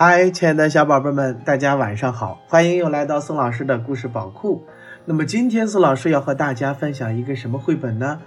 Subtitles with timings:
[0.00, 2.40] 嗨，亲爱的小宝贝们，大家晚上好！
[2.46, 4.64] 欢迎又来到宋老师的故事宝库。
[5.04, 8.20] 那么今天宋老师要和大家分享一个什么绘本呢？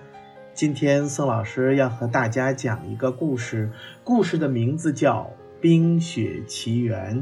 [0.54, 3.72] 今天宋老师要和大家讲一个故事，
[4.04, 5.32] 故事的名字叫
[5.62, 7.16] 《冰雪奇缘》。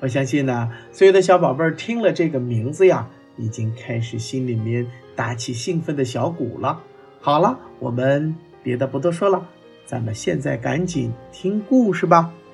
[0.00, 4.84] 我相信呢，所有的小宝贝儿听了这个名字呀，已经开始心里面
[5.14, 6.82] 打起兴奋的小鼓了。
[7.20, 8.34] 好了，我们
[8.64, 9.46] 别的不多说了，
[9.84, 12.32] 咱们现在赶紧听故事吧。《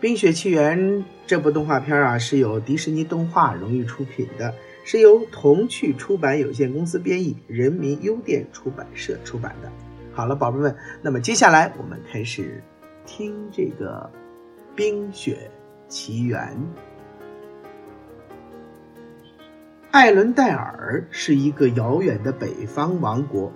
[0.00, 0.80] 冰雪奇缘》
[1.26, 9.70] 这部动画片啊，是由迪士尼动画荣誉出品的，是由童趣出版有限公司编译，人民邮电出版社出版的。
[10.14, 12.62] 好了，宝贝们，那么接下来我们开始
[13.04, 14.10] 听这个
[14.74, 15.50] 《冰雪
[15.86, 16.56] 奇缘》。
[19.90, 23.52] 艾伦戴尔是一个遥远的北方王国，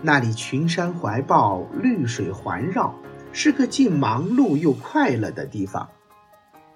[0.00, 2.94] 那里群山怀抱，绿水环绕。
[3.40, 5.90] 是个既忙碌又快乐的地方。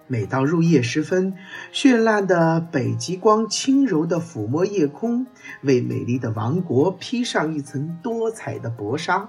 [0.07, 1.35] 每到入夜时分，
[1.73, 5.27] 绚烂的北极光轻柔地抚摸夜空，
[5.63, 9.29] 为美丽的王国披上一层多彩的薄纱。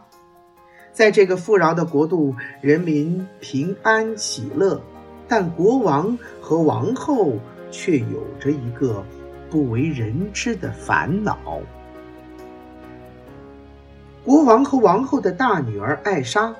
[0.92, 4.80] 在这个富饶的国度，人民平安喜乐，
[5.28, 7.39] 但国王和王后
[7.72, 9.04] 却有着一个
[9.50, 11.39] 不为人知的烦恼。
[14.23, 16.56] 国王和王后的大女儿艾莎。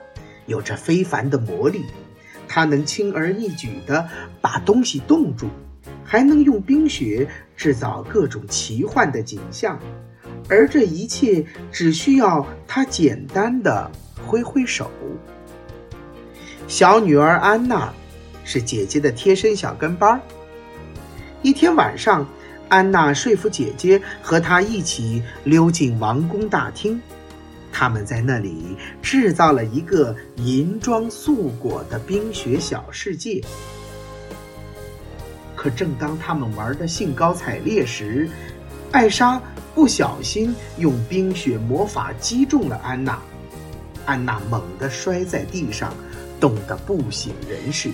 [0.46, 1.86] 有着非凡的魔力，
[2.48, 4.08] 它能轻而易举地
[4.42, 5.48] 把东西冻住，
[6.04, 9.80] 还能用冰雪制造各种奇幻的景象，
[10.50, 13.90] 而这一切只需要他简单的
[14.26, 14.90] 挥挥手。
[16.68, 17.94] 小女儿安娜
[18.44, 20.20] 是姐姐的贴身小跟班。
[21.42, 22.26] 一天晚上，
[22.70, 27.02] 安娜说服姐姐和她一起溜进王宫大厅。
[27.74, 33.44] 他们在那里制造了一个银装素裹的冰雪小世界。
[35.56, 38.30] 可正当他们玩得兴高采烈时，
[38.92, 39.42] 艾莎
[39.74, 43.20] 不小心用冰雪魔法击中了安娜，
[44.06, 45.92] 安娜猛地摔在地上，
[46.40, 47.90] 冻得不省人事，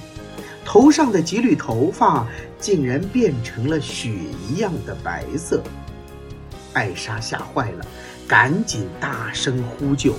[0.66, 2.28] 头上的几缕头发
[2.60, 4.10] 竟然变成了雪
[4.50, 5.64] 一样的白色。
[6.74, 7.86] 艾莎吓坏了。
[8.30, 10.14] 赶紧大声呼救！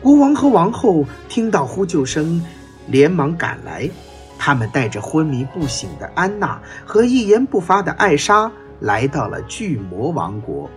[0.00, 2.40] 国王和王后听到呼救声，
[2.86, 3.90] 连忙赶来。
[4.38, 8.48] 他们带着昏迷不醒的安娜和一言不发的艾莎，
[8.78, 10.70] 来到了巨魔王国。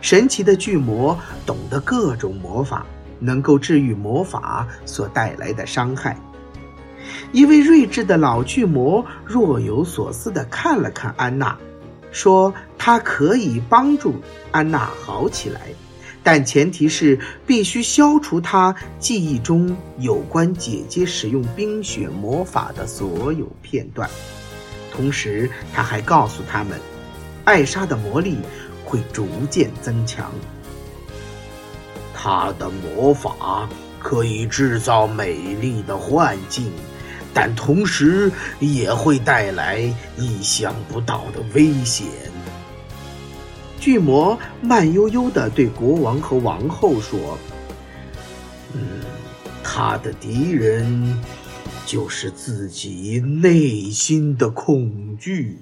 [0.00, 1.16] 神奇的巨魔
[1.46, 2.84] 懂得各种魔法，
[3.20, 6.18] 能够治愈魔法所带来的伤害。
[7.30, 11.56] 一位睿智的老巨魔若有所思地看了看安娜。
[12.14, 14.14] 说他可以帮助
[14.52, 15.60] 安娜好起来，
[16.22, 24.08] 但前提是必须消除她记忆中有关姐姐使用冰雪魔法的所有片段。
[24.92, 26.78] 同时，他还告诉他们，
[27.44, 28.38] 艾莎的魔力
[28.84, 30.30] 会逐渐增强，
[32.14, 36.70] 她的魔法可以制造美丽的幻境。
[37.34, 38.30] 但同时
[38.60, 39.80] 也会带来
[40.16, 42.06] 意想不到的危险。
[43.80, 47.36] 巨魔慢悠悠地对国王和王后说
[48.72, 49.00] ：“嗯，
[49.62, 51.20] 他的敌人
[51.84, 55.58] 就是自己内心的恐惧。”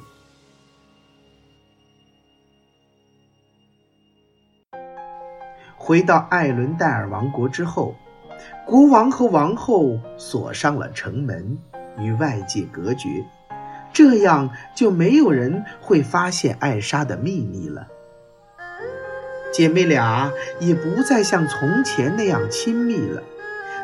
[5.76, 7.96] 回到艾伦戴尔王国之后。
[8.64, 11.58] 国王和王后锁上了城门，
[11.98, 13.08] 与外界隔绝，
[13.92, 17.88] 这样就没有人会发现艾莎的秘密了。
[19.52, 23.22] 姐妹俩也不再像从前那样亲密了。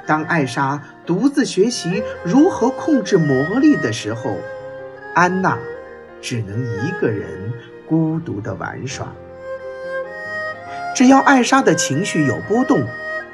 [0.07, 4.39] 当艾莎独自学习如何控制魔力的时候，
[5.15, 5.59] 安娜
[6.23, 7.53] 只能一个人
[7.87, 9.13] 孤独地玩耍。
[10.95, 12.83] 只要艾莎的情绪有波动，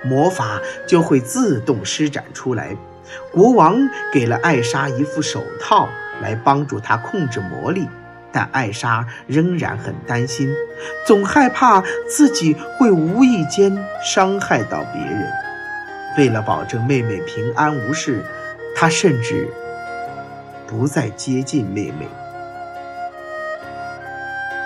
[0.05, 2.77] 魔法就会自动施展出来。
[3.33, 3.77] 国王
[4.13, 5.89] 给了艾莎一副手套
[6.23, 7.89] 来帮助她控制魔力，
[8.33, 10.53] 但艾莎仍然很担心，
[11.07, 15.31] 总害怕自己会无意间伤害到别人。
[16.17, 18.25] 为了保证妹妹平安无事，
[18.75, 19.49] 她甚至
[20.67, 22.09] 不再接近妹妹。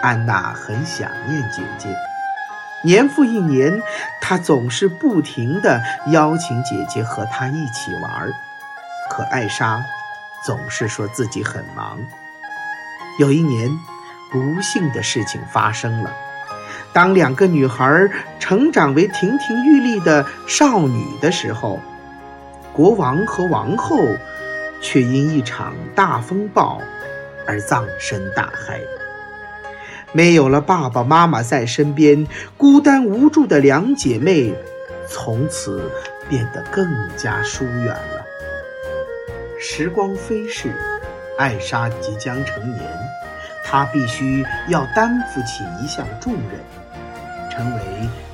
[0.01, 1.89] 安娜很想念姐姐。
[2.85, 3.83] 年复一年，
[4.21, 5.83] 他总是不停地
[6.13, 8.33] 邀请姐姐和他一起玩儿，
[9.11, 9.85] 可艾莎
[10.45, 11.99] 总是说自己很忙。
[13.19, 13.69] 有一年，
[14.31, 16.11] 不幸的事情发生了。
[16.93, 18.09] 当两个女孩
[18.39, 21.81] 成长为亭亭玉立的少女的时候，
[22.73, 23.99] 国王和王后
[24.81, 26.81] 却因一场大风暴
[27.47, 28.81] 而葬身大海。
[30.13, 32.27] 没有了爸爸妈妈在身边，
[32.57, 34.55] 孤单无助的两姐妹
[35.07, 35.91] 从此
[36.29, 38.25] 变得更加疏远了。
[39.61, 40.73] 时光飞逝，
[41.37, 42.83] 艾莎即将成年，
[43.65, 46.61] 她必须要担负起一项重任，
[47.51, 47.83] 成为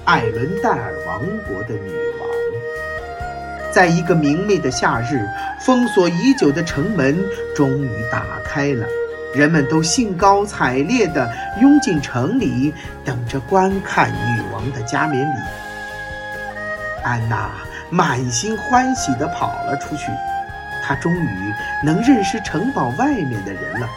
[0.04, 1.90] 艾伦戴尔王国的女
[2.20, 2.28] 王。
[3.72, 5.26] 在一个明媚的夏日，
[5.60, 7.18] 封锁已久的城门
[7.56, 8.86] 终于打开了。
[9.34, 12.72] 人们都兴高采烈地拥进城里，
[13.04, 15.38] 等着观看女王的加冕礼。
[17.02, 17.50] 安娜
[17.90, 20.10] 满心欢喜地跑了出去，
[20.82, 23.88] 她终于能认识城堡外面的人了，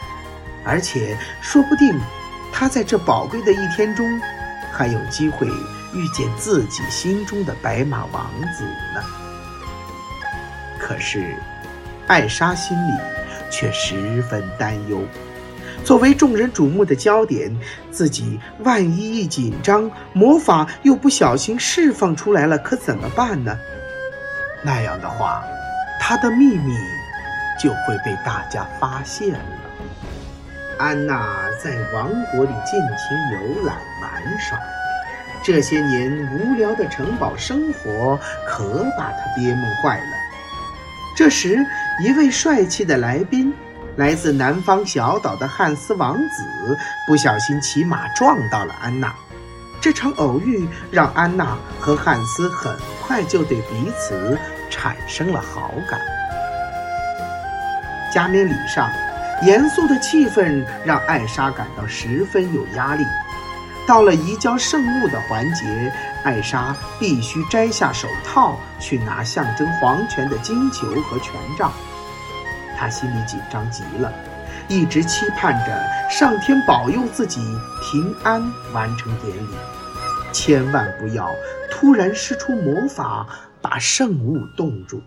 [0.65, 1.97] 而且说不定，
[2.51, 4.05] 她在这宝贵的一天中，
[4.73, 5.47] 还有机会
[5.93, 8.63] 遇见自己心中的白马王子
[8.93, 9.01] 呢。
[10.79, 11.35] 可是，
[12.07, 12.93] 艾莎心里
[13.49, 15.01] 却十分担忧。
[15.87, 17.49] 作为众人瞩目的焦点，
[17.91, 23.57] 自己万一一紧张，魔法又不小心释放出来了，可怎么办呢？
[24.61, 25.41] 那样的话，
[25.97, 26.73] 他的秘密
[27.57, 29.39] 就会被大家发现了。
[30.77, 34.59] 安娜在王国里尽情游览玩耍，
[35.41, 40.11] 这些年无聊的城堡生活可把她憋闷坏了。
[41.15, 41.65] 这时，
[42.03, 43.53] 一位帅气的来宾。
[43.97, 46.77] 来自南方小岛的汉斯王子
[47.07, 49.11] 不小心骑马撞到了安娜，
[49.81, 52.71] 这场偶遇让安娜和汉斯很
[53.01, 54.37] 快就对彼此
[54.69, 55.99] 产生了好感。
[58.13, 58.87] 加冕礼上，
[59.41, 63.03] 严肃的气氛让艾莎感到十分有压力。
[63.87, 65.91] 到了移交圣物的环节，
[66.23, 71.71] 艾莎必须摘下手套去拿象征皇权的金球和权杖。
[72.77, 74.13] 他心里紧张极了，
[74.69, 77.41] 一直期盼着上天保佑自己
[77.81, 78.41] 平安
[78.71, 79.49] 完成典礼，
[80.31, 81.27] 千万不要
[81.71, 83.27] 突然施出魔法
[83.61, 85.01] 把圣物冻住。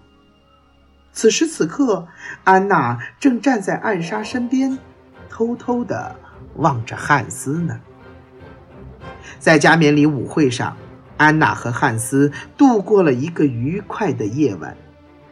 [1.12, 2.06] 此时此刻，
[2.44, 4.78] 安娜正站在暗杀身边，
[5.28, 6.16] 偷偷地
[6.56, 7.80] 望着汉斯呢。
[9.38, 10.76] 在加冕礼舞会上，
[11.16, 14.76] 安娜和汉斯度过了一个愉快的夜晚，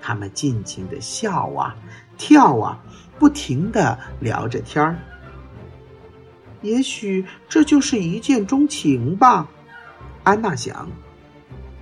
[0.00, 1.74] 他们尽情地笑啊。
[2.18, 2.78] 跳啊，
[3.18, 4.98] 不停地聊着天儿。
[6.60, 9.48] 也许这就是一见钟情吧，
[10.24, 10.88] 安娜想。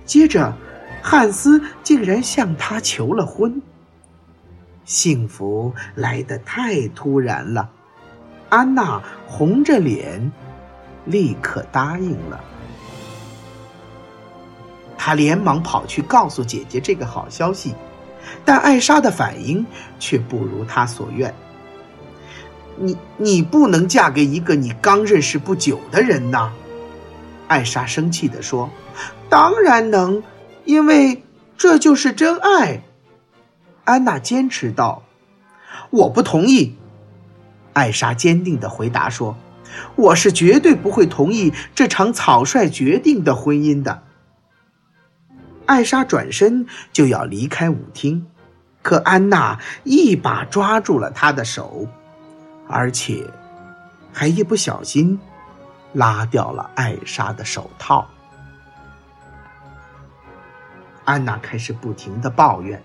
[0.05, 0.53] 接着，
[1.01, 3.61] 汉斯竟然向她求了婚。
[4.85, 7.69] 幸福来得太突然了，
[8.49, 10.31] 安娜红着脸，
[11.05, 12.41] 立刻答应了。
[14.97, 17.73] 她连忙跑去告诉姐姐这个好消息。
[18.45, 19.65] 但艾莎的反应
[19.99, 21.33] 却不如他所愿。
[22.77, 26.51] 你你不能嫁给一个你刚认识不久的人呐！
[27.47, 28.69] 艾莎生气地说
[29.29, 30.21] ：“当然能，
[30.65, 31.23] 因为
[31.57, 32.83] 这就是真爱。”
[33.85, 35.03] 安娜坚持道
[35.89, 36.75] ：“我不同意。”
[37.73, 39.37] 艾莎坚定地回答说
[39.95, 44.03] ：“我是绝对不会同意这场草率决定的婚姻的。”
[45.67, 48.25] 艾莎转身就要离开舞厅，
[48.81, 51.85] 可安娜一把抓住了她的手，
[52.67, 53.23] 而且
[54.13, 55.19] 还一不小心
[55.91, 58.07] 拉掉了艾莎的手套。
[61.03, 62.81] 安娜开始不停的抱怨：“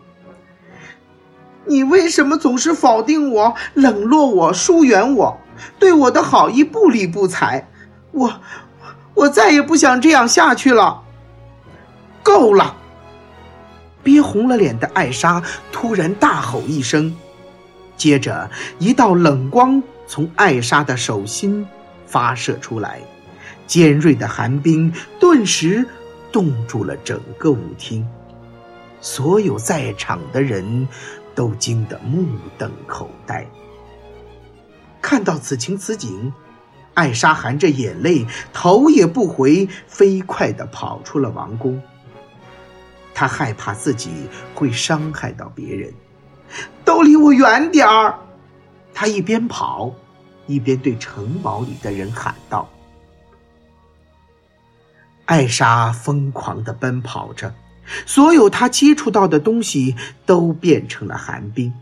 [1.66, 5.38] 你为什么总是否定我、冷落我、疏远我，
[5.78, 7.68] 对我的好意不理不睬？
[8.10, 8.40] 我，
[9.14, 11.02] 我再也不想这样下去了。”
[12.22, 12.76] 够了！
[14.02, 17.14] 憋红了脸的艾莎突然大吼一声，
[17.96, 18.50] 接着
[18.80, 21.64] 一道冷光从艾莎的手心
[22.06, 23.00] 发射出来，
[23.66, 25.86] 尖锐的寒冰顿时
[26.32, 28.04] 冻住了整个舞厅。
[29.00, 30.88] 所有在场的人
[31.34, 32.26] 都惊得目
[32.58, 33.46] 瞪口呆。
[35.00, 36.32] 看到此情此景，
[36.94, 41.80] 艾莎含着眼泪，头也不回，飞快地跑出了王宫。
[43.22, 44.10] 他害怕自己
[44.52, 45.94] 会伤害到别人，
[46.84, 48.18] 都离我远点儿！
[48.92, 49.94] 他一边跑，
[50.48, 52.68] 一边对城堡里的人喊道。
[55.26, 57.54] 艾莎疯狂的奔跑着，
[58.06, 59.94] 所有她接触到的东西
[60.26, 61.72] 都变成了寒冰。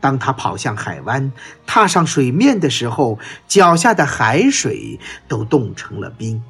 [0.00, 1.30] 当他跑向海湾，
[1.64, 3.16] 踏上水面的时候，
[3.46, 6.42] 脚下的海水都冻成了冰。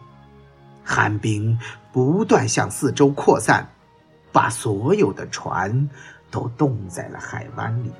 [0.82, 1.58] 寒冰
[1.96, 3.66] 不断向四周扩散，
[4.30, 5.88] 把所有的船
[6.30, 7.90] 都冻在了海湾里。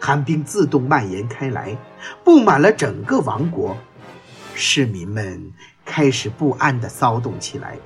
[0.00, 1.78] 寒冰自动蔓延开来，
[2.24, 3.76] 布满了整个王国，
[4.56, 5.52] 市民们
[5.84, 7.76] 开始不安地骚动起来。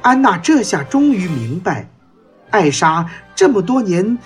[0.00, 1.90] 安娜这下终于明白，
[2.52, 4.16] 艾莎这么多年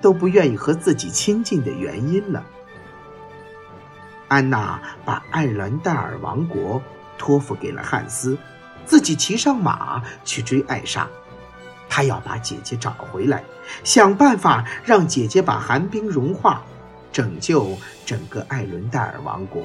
[0.00, 2.42] 都不愿意和自己亲近的原因了。
[4.28, 6.80] 安娜把艾伦戴尔王国
[7.18, 8.38] 托付给了汉斯，
[8.88, 11.06] 自己骑上马去追艾莎。
[11.90, 13.44] 他要把姐姐找回来，
[13.84, 16.62] 想办法让姐姐把寒冰融化，
[17.12, 19.62] 拯救整个艾伦戴尔王国。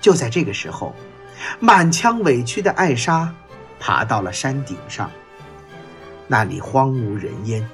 [0.00, 0.94] 就在这个时候，
[1.60, 3.32] 满腔委屈的艾莎
[3.80, 5.10] 爬到了山顶上，
[6.28, 7.68] 那里荒无人烟。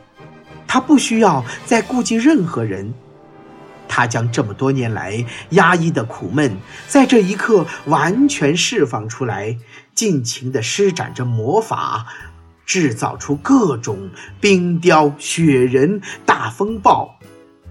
[0.67, 2.95] 她不需要再顾及任何人，
[3.91, 6.57] 他将这么多年来压抑的苦闷，
[6.87, 9.59] 在这一刻完全释放出来，
[9.93, 12.07] 尽情地施展着魔法，
[12.65, 14.09] 制造出各种
[14.41, 17.19] 冰雕、雪人、大风暴，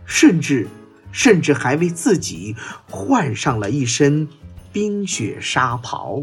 [0.06, 0.68] 甚至，
[1.14, 2.58] 甚至还为自己
[2.90, 4.28] 换上了一身
[4.74, 6.22] 冰雪纱袍。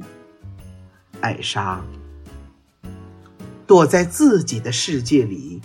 [1.22, 1.82] 艾莎
[3.66, 5.62] 躲在自己的世界里。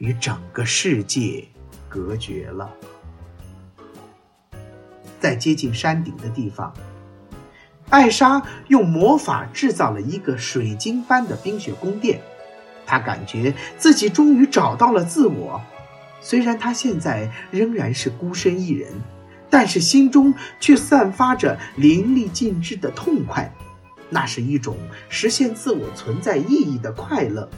[0.00, 1.46] 与整个世界
[1.86, 2.70] 隔绝了。
[5.20, 6.72] 在接近山顶的地方，
[7.90, 12.20] 艾莎用魔法制造了一个水晶般的冰雪宫殿。
[12.86, 15.60] 她感觉自己终于找到了自我。
[16.20, 18.90] 虽然她现在仍然是孤身一人，
[19.48, 23.52] 但是心中却散发着淋漓尽致的痛快。
[24.08, 24.76] 那是一种
[25.08, 27.48] 实现自我存在意义的快乐。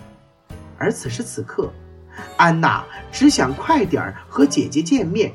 [0.76, 1.72] 而此时此刻。
[2.36, 5.32] 安娜只想快点和姐姐见面。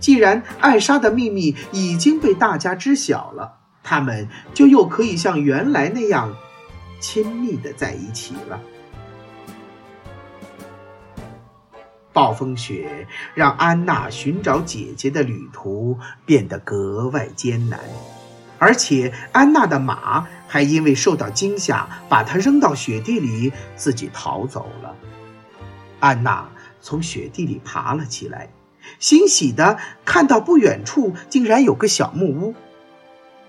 [0.00, 6.34] 既然艾莎的秘密已经被大家知晓了，他们就又可以像原来那样
[7.00, 8.60] 亲密的在一起了。
[12.12, 17.78] 暴风雪让安娜寻找姐姐的旅途变得格外艰难，
[18.58, 24.96] 而且安娜的马还因为受到惊吓，把她扔到雪地里，自己逃走了。
[26.00, 26.48] 安娜
[26.80, 28.50] 从雪地里爬了起来，
[28.98, 32.54] 欣喜地看到不远处竟然有个小木屋。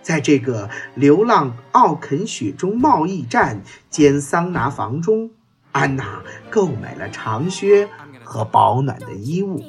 [0.02, 5.30] 在这个流浪奥肯雪中贸易站兼桑拿房中，
[5.72, 7.88] 安娜购买了长靴
[8.24, 9.64] 和保暖的衣物。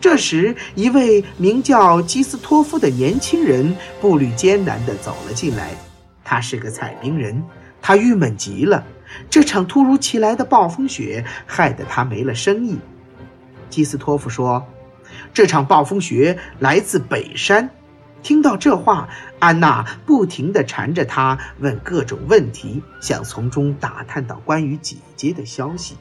[0.00, 5.70] 这时，一位名叫基斯托夫的年轻人步履艰难地走了进来。
[6.24, 7.42] 他是个采冰人，
[7.82, 8.84] 他郁闷极了。
[9.28, 12.78] 这场突如其来的暴风雪害得他没了生意。
[13.70, 14.66] 基斯托夫说
[15.32, 17.70] ：“这场暴风雪来自北山。”
[18.22, 19.08] 听到这话，
[19.38, 25.96] 安娜不停地缠着他问各种问题，想从中打探到关于姐姐的消息。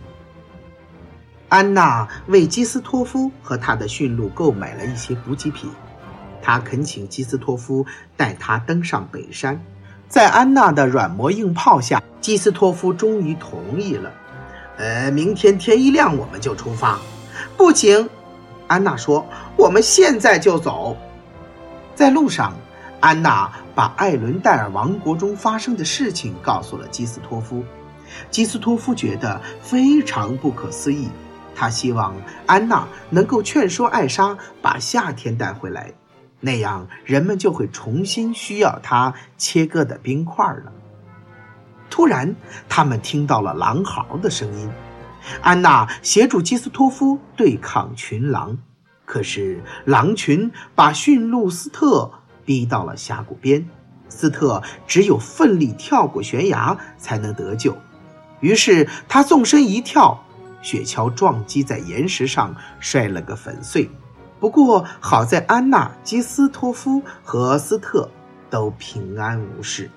[1.47, 5.71] 安娜为基斯托夫和他的驯鹿购买了一些补给品，
[6.41, 7.85] 她恳请基斯托夫
[8.17, 9.63] 带她登上北山。
[10.09, 14.11] 在安娜的软磨硬泡下，基斯托夫终于同意了。
[14.77, 16.99] 呃，明天天一亮我们就出发。
[17.57, 18.09] 不行，
[18.67, 20.95] 安娜说，我们现在就走。
[21.95, 22.53] 在路上，
[22.99, 27.63] 安娜把艾伦戴尔王国中发生的事情告诉了基斯托夫。
[28.31, 31.09] 基斯托夫觉得非常不可思议，
[31.55, 32.15] 他希望
[32.45, 35.91] 安娜能够劝说艾莎把夏天带回来。
[36.39, 40.71] 那样，人们就会重新需要他切割的冰块了。
[41.89, 42.33] 突然，
[42.69, 44.69] 他们听到了狼嚎的声音。
[45.41, 48.57] 安娜协助基斯托夫对抗群狼，
[49.05, 52.11] 可是狼群把驯鹿斯特
[52.45, 53.67] 逼到了峡谷边，
[54.07, 57.77] 斯特只有奋力跳过悬崖才能得救。
[58.39, 60.23] 于是他纵身一跳，
[60.61, 63.89] 雪橇撞击在岩石上，摔了个粉碎。
[64.39, 68.09] 不过好在安娜、基斯托夫和斯特
[68.49, 69.91] 都平安无事。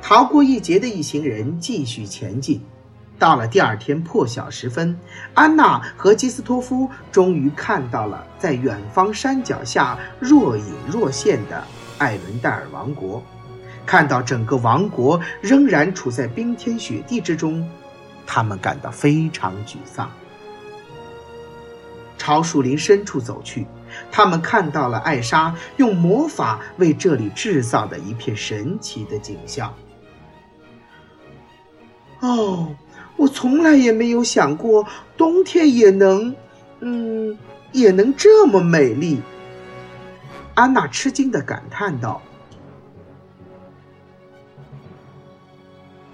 [0.00, 2.60] 逃过一劫的一行人继续前进。
[3.18, 4.98] 到了第二天破晓时分，
[5.34, 11.64] 安娜和基斯托夫终于看到了在远方山脚下若隐若现的
[11.98, 13.22] 艾伦戴尔王国。
[13.86, 17.66] 看到整个王国仍然处在冰天雪地之中，
[18.26, 20.10] 他们感到非常沮丧。
[22.18, 23.66] 朝树林深处走去，
[24.10, 29.72] 他们看到了艾莎用魔法为这里制造的一片神奇的景象。
[32.20, 32.74] 哦，
[33.16, 36.34] 我从来也没有想过冬天也能，
[36.80, 37.36] 嗯，
[37.72, 39.20] 也能这么美丽。
[40.54, 42.22] 安娜吃惊的感叹道。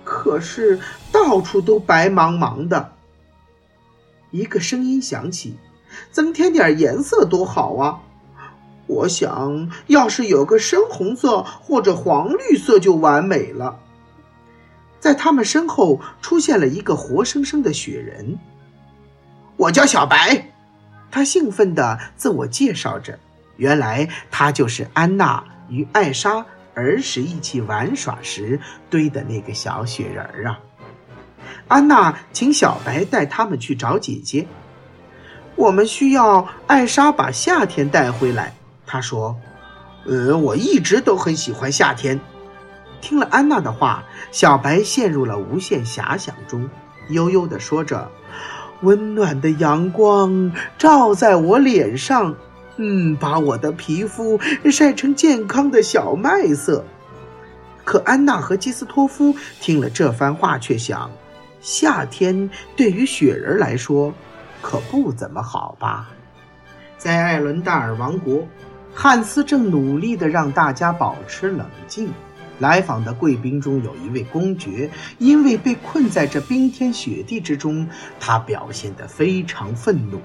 [0.05, 0.79] 可是
[1.11, 2.93] 到处都白茫茫的。
[4.31, 5.57] 一个声音响起
[6.11, 8.01] ：“增添点颜色多好啊！”
[8.87, 13.79] 我想要是有个深红色或者黄绿色就完美了。
[15.03, 18.39] 在他们身后出现了一个活生生的雪人。
[19.57, 20.53] 我叫小白，
[21.11, 23.19] 他兴奋地自我介绍着。
[23.57, 30.61] 原来他就是安娜与艾莎儿时一起玩耍时堆的那个小雪人儿啊！
[31.67, 34.47] 安娜请小白带他们去找姐姐。
[35.57, 38.55] 我们需要艾莎把夏天带回来。
[38.87, 39.37] 他说
[40.07, 42.21] ：“呃，我一直都很喜欢夏天。”
[43.03, 46.71] 听了安娜的话，小白陷入了无限遐想中，
[47.11, 48.11] 悠悠地说着
[48.81, 52.35] ：“温暖的阳光照在我脸上，
[52.77, 54.41] 嗯，把我的皮肤
[54.71, 56.83] 晒成健康的小麦色。”
[57.85, 61.11] 可安娜和基斯托夫听了这番话，却想：
[61.61, 64.15] 夏天对于雪人来说，
[64.63, 66.09] 可不怎么好吧？
[66.97, 68.47] 在艾伦戴尔王国。
[68.95, 72.13] 汉斯正努力地让大家保持冷静。
[72.63, 74.89] 来访的贵宾中有一位公爵，
[75.19, 77.89] 因为被困在这冰天雪地之中，
[78.21, 80.21] 他表现得非常愤怒。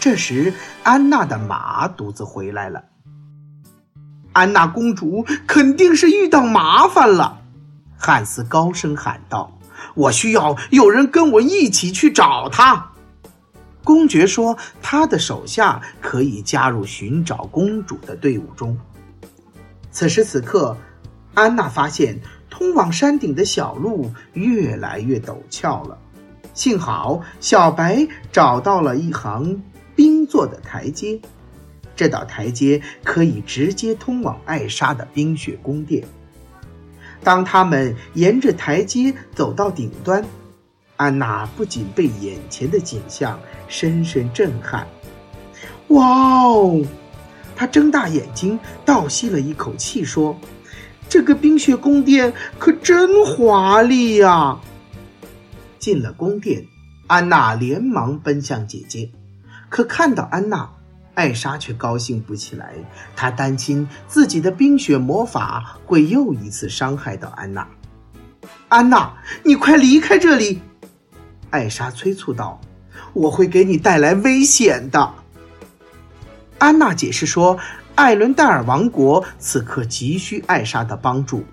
[0.00, 0.52] 这时，
[0.82, 2.82] 安娜的马独自回来了。
[4.32, 7.38] 安娜公主肯定是遇到麻烦了，
[7.96, 9.56] 汉斯高声喊道
[9.94, 12.90] ：“我需要有人跟我一起去找她。”
[13.84, 18.76] 公爵说：“他的手下可以加入寻找公主的队伍中。”
[19.90, 20.76] 此时此刻，
[21.38, 22.18] 安娜发现
[22.50, 25.96] 通往山顶的小路越来越陡峭了。
[26.52, 29.62] 幸好小白找到了一行
[29.94, 31.20] 冰做的台阶，
[31.94, 36.04] 这道台阶可以直接通往艾莎的冰雪宫殿。
[37.22, 40.24] 当他们沿着台阶走到顶端，
[40.96, 44.84] 安娜不仅被眼前的景象深深震撼，
[45.88, 46.84] 哇哦！
[47.54, 50.36] 她睁大眼睛，倒吸了一口气，说
[51.08, 54.58] ：“这个冰雪宫殿可真华丽呀！”
[55.78, 56.66] 进了宫殿，
[57.06, 59.10] 安娜连忙奔向姐姐，
[59.68, 60.68] 可看到安娜，
[61.14, 62.74] 艾莎却高兴不起来。
[63.16, 67.66] 她担心自己的冰雪魔法会又一次伤害到安娜。
[68.68, 70.60] 安娜，你快离开这里！
[71.50, 72.60] 艾莎催促道
[73.14, 75.14] ：“我会给你带来危险的。”
[76.58, 77.58] 安娜解释说
[77.98, 81.44] ：“艾伦戴尔王国此刻急需艾莎的帮助。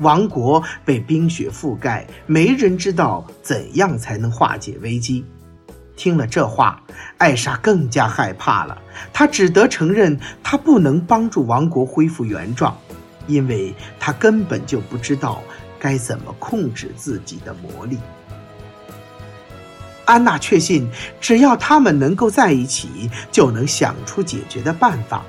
[0.00, 5.24] 王国被冰雪覆盖，没人知道怎样才能化解危机。”
[5.96, 6.82] 听了这话，
[7.16, 8.76] 艾莎更加害怕了。
[9.14, 12.76] 她只得承认，她不能帮助王国恢复原状，
[13.26, 15.40] 因为她根本就不知道
[15.78, 17.96] 该怎么控制自己的魔力。
[20.04, 20.86] 安娜确信，
[21.18, 25.24] 只要他们能够在一起，就能想出解决的办法。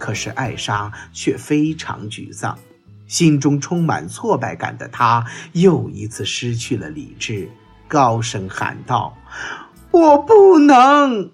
[0.00, 2.58] 可是艾莎却非常沮丧，
[3.06, 7.48] 心中充满挫败感的她又一次失去了理智，
[7.86, 9.14] 高声喊道
[9.92, 11.30] ：“我不能！”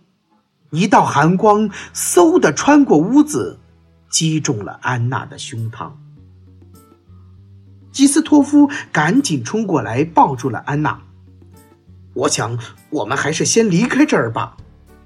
[0.71, 3.61] 一道寒光嗖地穿过屋子，
[4.11, 5.93] 击中了安娜的胸膛。
[7.93, 11.01] 基斯托夫赶紧冲过来，抱住了安娜。
[12.15, 12.59] 我想，
[12.91, 14.57] 我们还是先离开这儿吧。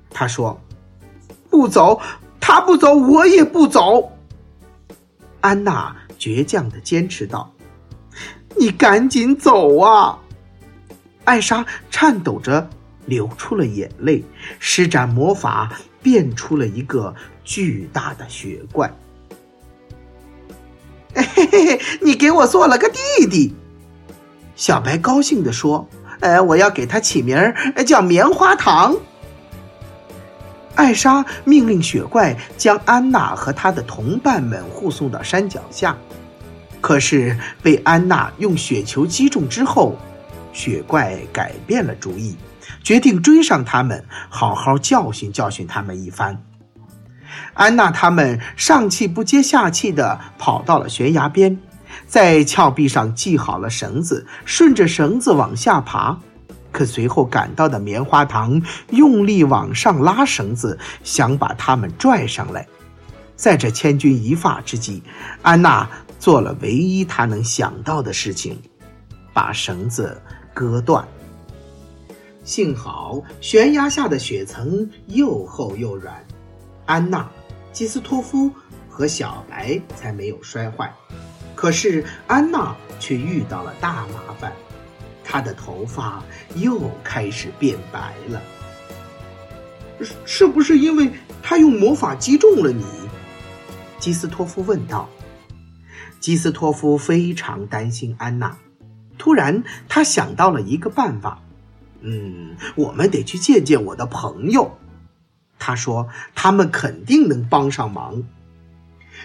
[0.08, 0.60] 他说
[1.50, 2.00] ：“不走，
[2.40, 4.12] 他不走，我也不走。”
[5.40, 7.52] 安娜倔强的坚持道
[8.58, 10.18] ：“你赶紧走啊！”
[11.24, 12.68] 艾莎颤抖着
[13.06, 14.24] 流出了眼泪，
[14.58, 15.72] 施展魔法
[16.02, 18.90] 变出了一个巨大的雪怪。
[21.14, 23.54] 嘿嘿嘿，你给我做了个弟弟！
[24.56, 25.88] 小白高兴地说。
[26.20, 27.34] 呃，我要给它起名，
[27.86, 28.94] 叫棉花糖。
[30.80, 35.94] 艾莎命令雪怪将安娜和她的同伴们护送到山脚下，
[36.80, 39.94] 可是被安娜用雪球击中之后，
[40.54, 42.34] 雪怪改变了主意，
[42.82, 46.42] 决定追上他们，好好教训教训他们一番。
[47.52, 51.58] 安娜他们上气不接下气地跑到了悬崖边。
[52.06, 56.18] 在峭壁上系好了绳子，顺着绳子往下爬。
[56.72, 62.66] 可随后赶到的棉花糖用力往上拉绳子，想把他们拽上来。
[63.36, 65.02] 在这千钧一发之际，
[65.42, 68.58] 安娜做了唯一她能想到的事情，
[69.32, 70.20] 把绳子
[70.52, 71.06] 割断。
[72.44, 76.14] 幸好悬崖下的雪层又厚又软，
[76.86, 77.30] 安娜、
[77.72, 78.50] 基斯托夫
[78.88, 80.92] 和小白才没有摔坏。
[81.54, 84.52] 可是安娜却遇到了大麻烦，
[85.30, 86.24] 他的头发
[86.56, 88.42] 又开始变白了。
[90.24, 92.84] 是不是因为他用魔法击中了你？
[94.00, 95.08] 基斯托夫问道。
[96.18, 98.56] 基斯托夫非常担心安娜。
[99.18, 101.40] 突然，他想到了一个办法。
[102.00, 104.78] 嗯，我们得去见见我的朋友。
[105.60, 108.24] 他说，他们肯定能帮上忙。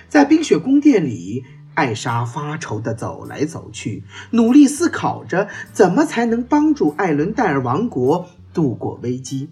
[0.08, 9.50] 在冰雪宫殿里，艾莎发愁地走来走去，努力思考着怎么才能帮助艾伦戴尔王国度过危机。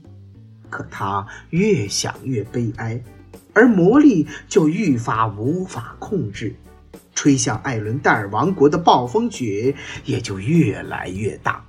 [0.69, 3.03] 可她越想越悲哀，
[3.53, 6.55] 而魔力就愈发无法控制。
[7.13, 11.63] 吹向艾伦戴尔王国的暴风雪也就越来越大。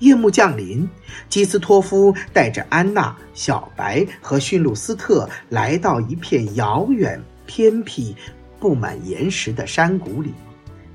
[0.00, 0.88] 夜幕降临，
[1.28, 8.14] 基斯托夫带着安娜、小白和驯鹿斯特来到一片遥远、偏僻、
[8.58, 10.34] 布满岩石的山谷里。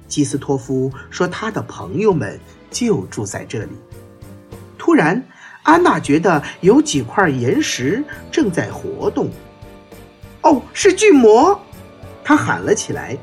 [0.07, 3.71] 基斯托夫说：“他的朋友们就住在这里。”
[4.77, 5.23] 突然，
[5.63, 9.29] 安娜觉得有几块岩石正在活动。
[10.41, 11.59] 哦，是巨魔！
[12.23, 13.17] 他喊了起来：“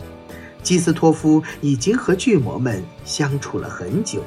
[0.62, 4.22] 基斯托夫已经和巨魔们相处了很久，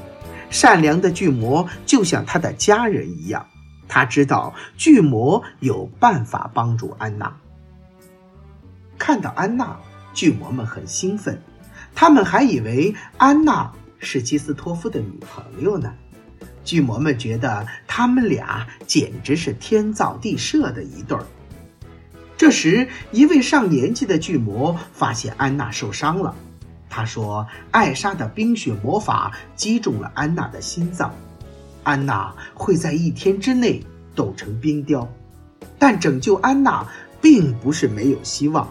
[0.50, 3.45] 善良的巨魔就像他的家人一样。
[3.88, 7.36] 他知道巨魔有办法帮助安娜。
[8.97, 9.78] 看到安娜，
[10.13, 11.41] 巨魔们很兴奋，
[11.95, 15.93] 他们还以为安娜是基斯托夫的女朋友呢。
[16.63, 21.26] 巨魔们觉得他们俩简直是天造地设的一对儿。”
[22.38, 26.36] 这时，一位上年纪的巨魔发现安娜受伤了。
[26.89, 31.13] 他说：“艾莎的冰雪魔法击中了安娜的心脏，
[31.84, 33.84] 安娜会在一天之内
[34.15, 35.08] 冻成冰雕。
[35.80, 36.86] 但拯救安娜
[37.21, 38.67] 并不是没有希望。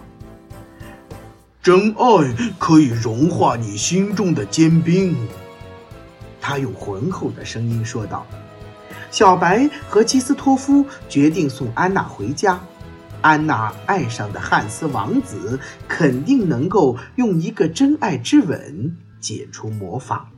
[1.62, 5.14] 真爱可以融化你心中的坚冰。”
[6.40, 8.26] 他用浑厚的声音说道。
[9.10, 12.60] 小白和基斯托夫决定送安娜回家。
[13.20, 20.30] 安娜爱上的汉斯王子肯定能够用一个真爱之吻解除魔法。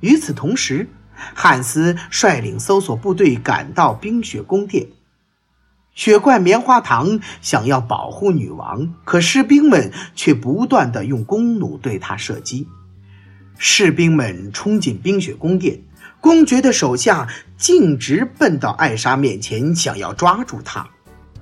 [0.00, 0.88] 与此同时，
[1.34, 4.86] 汉斯率领搜索部队赶到冰雪宫殿。
[5.96, 12.68] 雪怪棉花糖想要保护女王，可士兵们却不断的用弓弩对他射击。
[13.56, 15.80] 士兵们冲进冰雪宫殿，
[16.20, 20.86] 公爵的手下径直奔到艾莎面前，想要抓住她。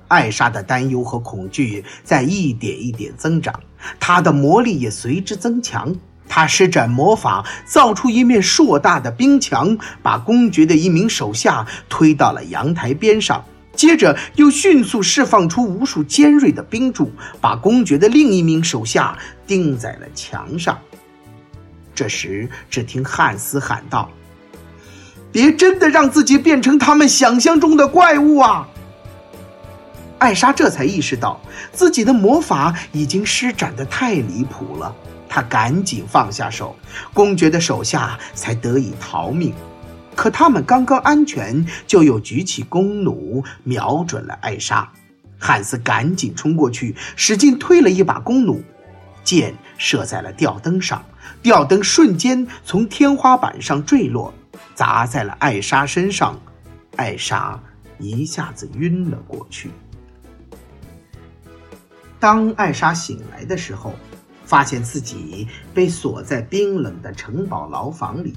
[0.07, 3.53] 艾莎的担忧和恐惧在一点一点增长，
[3.99, 5.93] 她的魔力也随之增强。
[6.29, 13.43] 她施展魔法，造出一面硕大的冰墙，把公爵的一名手下推到了阳台边上。
[13.85, 20.79] 接着，又迅速释放出无数尖锐的冰柱，把公爵的另一名手下钉在了墙上。
[21.93, 24.09] 这时，只听汉斯喊道
[25.31, 28.67] ：“别真的让自己变成他们想象中的怪物啊！”
[30.17, 31.39] 艾莎这才意识到
[31.71, 34.95] 自己的魔法已经施展的太离谱了，
[35.29, 36.75] 她赶紧放下手，
[37.13, 39.53] 公爵的手下才得以逃命。
[40.15, 44.91] 可他们刚刚安全，就又举起弓弩瞄准了艾莎。
[45.37, 48.63] 汉斯赶紧冲过去，使劲推了一把弓弩，
[49.23, 51.03] 箭射在了吊灯上，
[51.41, 54.33] 吊灯瞬间从天花板上坠落，
[54.73, 56.39] 砸在了艾莎身上，
[56.95, 57.61] 艾莎
[57.99, 59.69] 一下子晕了过去。
[62.19, 63.93] 当艾莎醒来的时候，
[64.45, 68.33] 发现自己被锁在冰冷的城堡牢房里。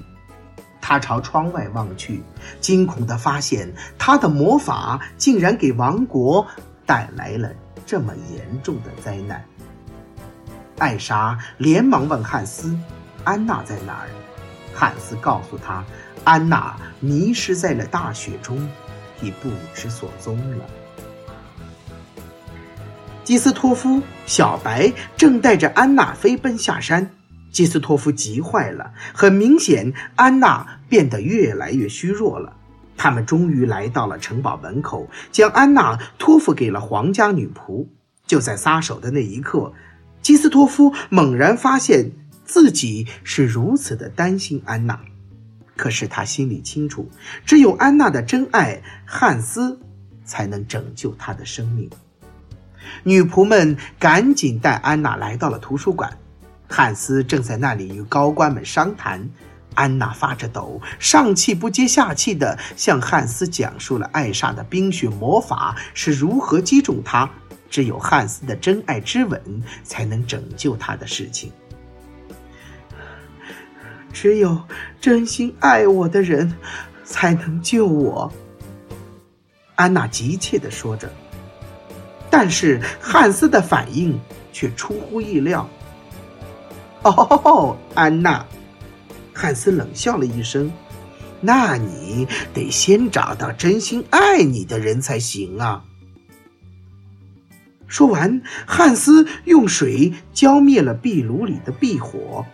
[0.81, 2.23] 他朝窗外望去，
[2.59, 6.47] 惊恐地发现他的魔法竟然给王国
[6.85, 7.49] 带来了
[7.85, 9.43] 这么严重的灾难。
[10.77, 12.77] 艾莎连忙问汉斯
[13.25, 14.09] ：“安娜在哪儿？”
[14.73, 15.83] 汉斯告诉她
[16.23, 18.57] ：“安娜迷失在了大雪中，
[19.21, 20.65] 已不知所踪了。”
[23.25, 27.11] 基斯托夫、小白正带着安娜飞奔下山。
[27.51, 32.55] 基斯托夫急坏了，很明显，安娜变得越来越虚弱了。
[32.95, 37.87] 他们终于来到了城堡门口，将安娜托付给了皇家女仆。
[38.27, 39.73] 就在撒手的那一刻，
[40.21, 42.11] 基斯托夫猛然发现
[42.45, 44.99] 自己是如此的担心安娜。
[45.75, 47.09] 可是他心里清楚，
[47.45, 49.79] 只有安娜的真爱汉斯，
[50.25, 51.89] 才能拯救她的生命。
[53.03, 56.17] 女仆们赶紧带安娜来到了图书馆，
[56.69, 59.29] 汉斯正在那里与高官们商谈。
[59.75, 67.29] 安娜发着抖，上气不接下气地向汉斯讲述了艾莎的冰雪魔法是如何击中他，
[67.69, 69.41] 只有汉斯的真爱之吻
[69.83, 71.51] 才能拯救他的事情。
[74.11, 74.59] 只有
[74.99, 76.53] 真心爱我的人
[77.05, 78.29] 才能救我。”
[79.75, 81.09] 安娜急切地说着，
[82.29, 84.19] 但是汉斯的反应
[84.51, 85.69] 却出乎意料。
[87.03, 88.45] “哦，安娜。”
[89.33, 90.71] 汉斯冷笑了一声
[91.39, 95.83] ，“那你得先找到真心爱你的人才行啊。”
[97.87, 102.45] 说完，汉斯用水浇灭了壁炉里的壁火，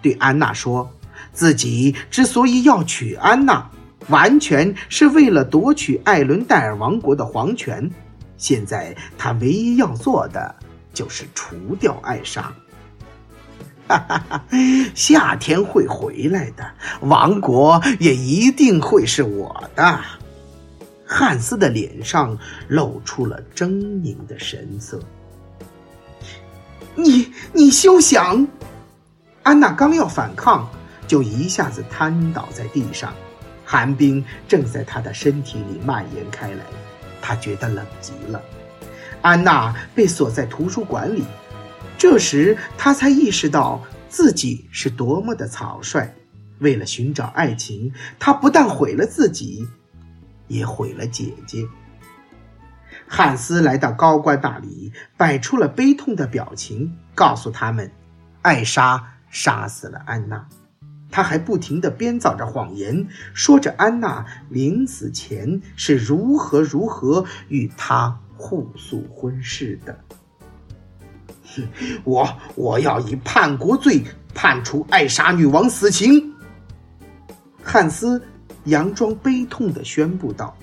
[0.00, 0.90] 对安娜说
[1.34, 3.68] ：“自己之所以要娶安娜，
[4.08, 7.90] 完全是为了夺取艾伦戴尔王国的皇权。
[8.38, 10.54] 现在他唯一要做的
[10.94, 12.50] 就是除掉艾莎。
[13.90, 14.44] 哈哈哈，
[14.94, 16.64] 夏天会回来的，
[17.00, 19.98] 王国也一定会是我的。”
[21.04, 25.00] 汉斯的脸上露出了狰狞的神色。
[26.94, 28.46] 你你休想！
[29.42, 30.70] 安娜刚要反抗，
[31.08, 33.12] 就一下子瘫倒在地上，
[33.64, 36.60] 寒冰正在她的身体里蔓延开来，
[37.20, 38.40] 她觉得冷极了。
[39.20, 41.24] 安娜被锁在图书馆里，
[42.00, 46.14] 这时他才意识到自己是多么的草率。
[46.60, 49.68] 为了寻找爱情，他不但毁了自己。
[50.48, 51.68] 也毁了姐姐。
[53.06, 57.92] 汉斯来到高官那里，摆出了悲痛的表情，告诉他们，
[58.40, 60.48] 艾莎杀死了安娜。
[61.10, 70.00] 他还不停地编造着谎言，说着安娜临死前是如何如何与他互诉婚事的。
[72.04, 74.02] 我我要以叛国罪
[74.34, 76.32] 判处艾莎女王死刑。
[77.62, 78.22] 汉斯。
[78.66, 80.54] 佯装悲痛地宣布道：“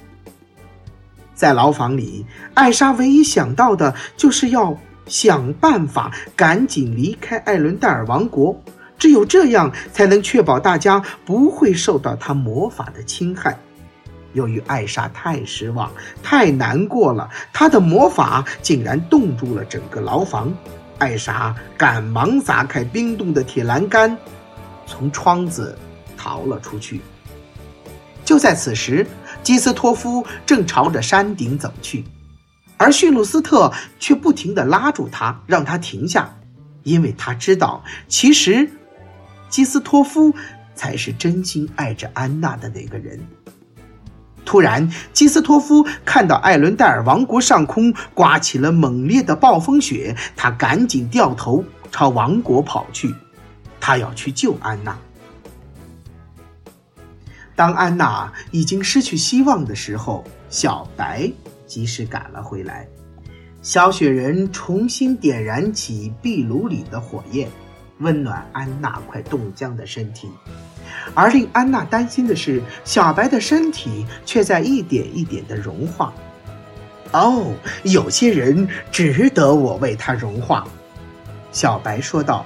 [1.33, 2.23] 在牢房里，
[2.53, 8.61] 艾莎唯一想到的就是要想办法赶紧离开艾伦戴尔王国，
[8.99, 13.57] 只有这样才能确保大家不会受到她魔法的侵害。
[14.37, 20.53] 由于艾莎太失望、太难过了，她的魔法竟然冻住了整个牢房。
[20.99, 24.15] 艾莎赶忙砸开冰冻的铁栏杆，
[24.85, 25.77] 从窗子
[26.15, 27.01] 逃了出去。”
[28.23, 29.07] 就在此时，
[29.41, 32.03] 基斯托夫正朝着山顶走去，
[32.77, 36.37] 而驯鹿斯特却不停地拉住他，让他停下，
[36.83, 38.69] 因为他知道，其实
[39.49, 40.33] 基斯托夫
[40.75, 43.19] 才是真心爱着安娜的那个人。
[44.47, 53.13] 突然，基斯托夫看到艾伦戴尔王国上空刮起了猛烈的暴风雪，他赶紧掉头朝王国跑去，
[53.77, 54.97] 他要去救安娜。
[57.57, 61.29] 当安娜已经失去希望的时候，小白
[61.65, 62.87] 及时赶了回来。
[63.61, 67.49] 小雪人重新点燃起壁炉里的火焰，
[67.99, 70.29] 温暖安娜快冻僵的身体。
[71.13, 76.13] 而令安娜担心的是，小白的身体却在一点一点的融化。
[77.11, 80.67] 哦，有些人值得我为他融化，
[81.51, 82.45] 小白说道。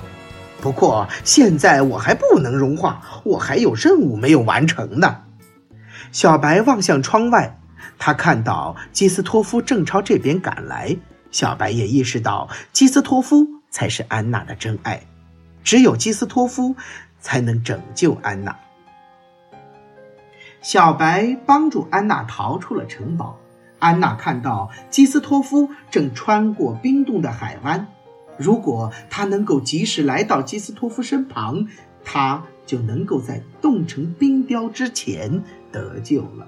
[0.62, 5.17] 不过现在我还不能融化，我还有任务没有完成呢。
[6.12, 7.58] 小白望向窗外，
[7.97, 10.95] 他看到基斯托夫正朝这边赶来。
[11.32, 15.02] 小白也意识到，基斯托夫才是安娜的真爱，
[15.63, 16.76] 只有基斯托夫
[17.21, 18.60] 才能拯救安娜。
[20.62, 23.39] 小白帮助安娜逃出了城堡。
[23.79, 27.88] 安娜看到基斯托夫正穿过冰冻的海湾。
[28.38, 31.67] 如果他能够及时来到基斯托夫身旁，
[32.03, 36.47] 他就能够在冻成冰雕之前得救了。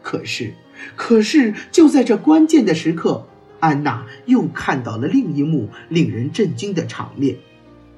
[0.00, 0.54] 可是，
[0.94, 3.26] 可是就在这关键的时刻，
[3.58, 7.36] 安娜又看到了另一幕令人震惊的场面。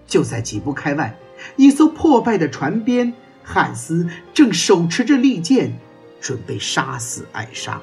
[0.06, 1.14] 就在几步开外，
[1.56, 5.78] 一艘破败的船边，汉斯正手持着利剑，
[6.20, 7.80] 准备杀死艾莎。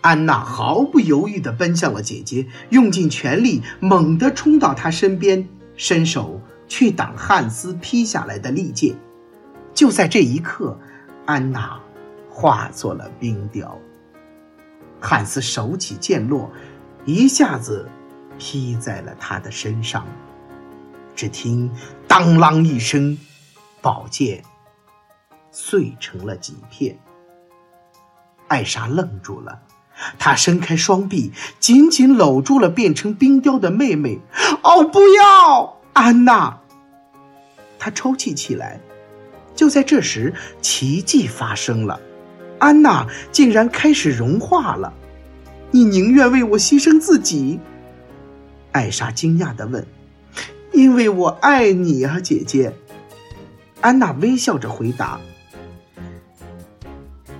[0.00, 8.94] 安娜毫不犹豫地奔向了姐姐，用尽全力，猛地冲到她身边，伸手去挡汉斯劈下来的利剑。
[9.72, 10.78] 就在这一刻，
[11.24, 11.80] 安娜
[12.28, 13.78] 化作了冰雕。
[15.00, 16.50] 汉斯手起剑落，
[17.06, 17.88] 一下子
[18.38, 20.06] 劈在了她的身上。
[21.16, 21.70] 只听
[22.16, 23.18] “当啷”一声，
[23.82, 24.44] 宝剑
[25.50, 26.96] 碎成了几片。
[28.46, 29.62] 艾莎愣住了。
[30.16, 34.20] 她伸开双臂，紧紧搂住了变成冰雕的妹妹。
[34.62, 36.60] 哦，不要，安娜！
[37.80, 38.78] 他抽泣起来。
[39.56, 42.00] 就在这时，奇迹发生了，
[42.60, 44.92] 安娜竟然开始融化了。
[45.72, 47.58] 你宁愿为我牺牲自己？
[48.70, 49.84] 艾莎惊讶地问。
[50.74, 52.72] 因为我爱你啊，姐姐。
[53.80, 55.20] 安娜微笑着回答：“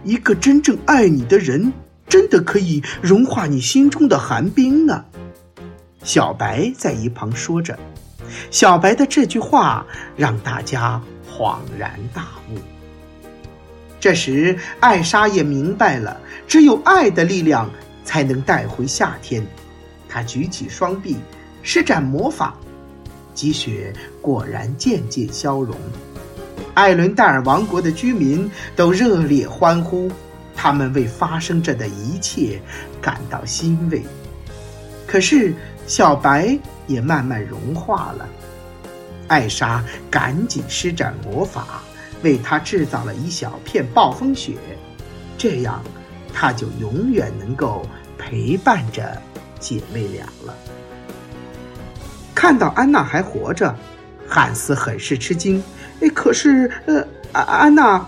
[0.05, 1.73] 一个真正爱你的人，
[2.07, 5.05] 真的可以融化你心中的寒冰呢。”
[6.05, 7.77] 小白在一旁说着。
[8.51, 9.85] 小白的这句话
[10.17, 12.59] 让大家恍然大悟。
[13.99, 17.69] 这时，艾莎也明白了，只有爱的力量
[18.05, 19.45] 才能带回夏天。
[20.09, 21.17] 她举起双臂，
[21.63, 22.57] 施展魔法，
[23.35, 23.93] 积雪
[24.23, 25.77] 果然渐渐消融。
[26.73, 30.11] 艾伦戴尔王国的居民都热烈欢呼，
[30.57, 32.61] 他们为发生着的一切
[33.01, 34.03] 感到欣慰。
[35.07, 35.55] 可是，
[35.87, 38.29] 小白也慢慢融化了。
[39.29, 41.83] 艾莎赶紧施展魔法，
[42.23, 44.55] 为他制造了一小片暴风雪，
[45.39, 45.83] 这样
[46.33, 47.87] 他就永远能够
[48.19, 49.21] 陪伴着
[49.61, 50.57] 姐妹俩了。
[52.35, 53.75] 看到安娜还活着，
[54.29, 55.63] 汉斯很是吃惊。
[56.01, 58.05] 哎，可是，呃，安娜，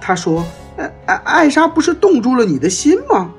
[0.00, 0.44] 他说，
[0.76, 3.30] 呃，艾艾莎不是冻住了你的心吗？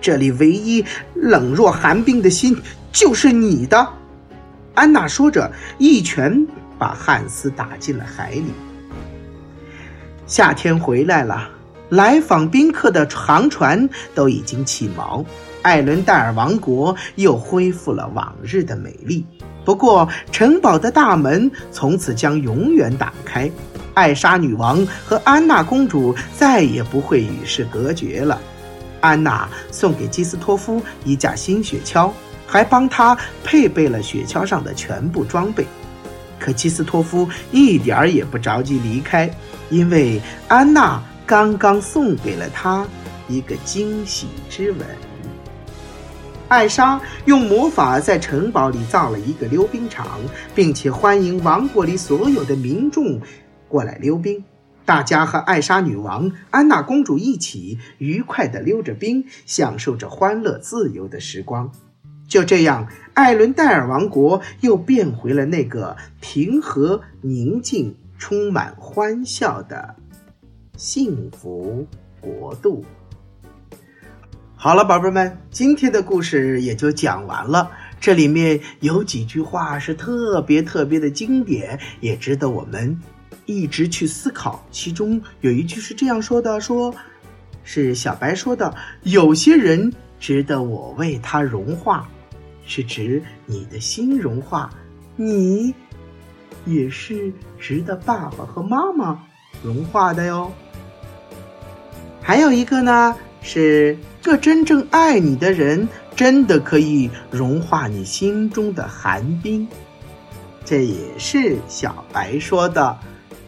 [0.00, 2.60] 这里唯一冷若寒冰的心
[2.92, 3.88] 就是你的。
[4.74, 6.46] 安娜说着，一拳
[6.78, 8.52] 把汉斯打进了海里。
[10.26, 11.50] 夏天回来了，
[11.90, 15.24] 来访宾客的航船都已经起锚，
[15.62, 19.24] 艾伦戴尔王国又恢复了往日的美丽。
[19.64, 23.50] 不过，城堡的大门从此将永远打开，
[23.94, 28.40] 艾莎女王和安娜公主再也不会与世隔绝了。
[29.00, 32.10] 安娜送给基斯托夫一架新雪橇。
[32.44, 35.64] 还帮他配备了雪橇上的全部装备，
[36.38, 39.30] 可基斯托夫一点儿也不着急离开，
[39.70, 42.86] 因为安娜刚刚送给了他
[43.26, 44.80] 一个惊喜之吻。
[46.52, 50.20] 艾莎用魔法在城堡里造了一个溜冰场，
[50.54, 53.18] 并且欢迎王国里所有的民众
[53.68, 54.44] 过来溜冰。
[54.84, 61.72] 大家和艾莎女王、安娜公主一起愉快地溜着冰，享受着欢乐自由的时光。
[62.28, 69.96] 就这样，艾伦戴尔王国又变回了那个平和、宁静、充满欢笑的
[70.76, 71.86] 幸福
[72.20, 72.84] 国度。
[74.64, 77.68] 好了，宝贝们，今天的故事也就讲完了。
[78.00, 82.96] 这里面有几句话是特别特别的经典，也值得我们
[83.44, 84.64] 一直去思考。
[84.70, 86.94] 其中有一句是这样说的：“说
[87.64, 88.72] 是小白说的，
[89.02, 92.08] 有些人值得我为他融化。”
[92.64, 94.70] 是指你的心融化，
[95.16, 95.74] 你
[96.66, 99.24] 也是值得爸爸和妈妈
[99.60, 100.52] 融化的哟。
[102.20, 109.66] 还有一个呢，是一个真正爱你的人，真的可以融化你心中的寒冰。
[110.64, 112.96] 这也是小白说的，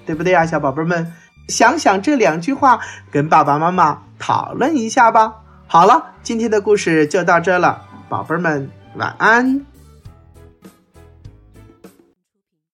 [0.05, 1.13] 对不对呀，小宝贝们？
[1.47, 2.81] 想想这两句话，
[3.13, 5.35] 跟爸爸妈妈讨论一下吧。
[5.69, 8.69] 好了，今天的故事就到这了，宝贝们。
[8.97, 9.74] 晚安。